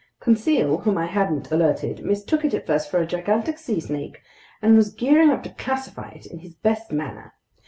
Conseil, 0.19 0.79
whom 0.79 0.97
I 0.97 1.05
hadn't 1.05 1.51
alerted, 1.51 2.03
mistook 2.03 2.43
it 2.43 2.55
at 2.55 2.65
first 2.65 2.89
for 2.89 2.99
a 2.99 3.05
gigantic 3.05 3.59
sea 3.59 3.79
snake 3.79 4.23
and 4.59 4.75
was 4.75 4.91
gearing 4.91 5.29
up 5.29 5.43
to 5.43 5.53
classify 5.53 6.09
it 6.09 6.25
in 6.25 6.39
his 6.39 6.55
best 6.55 6.91
manner. 6.91 7.35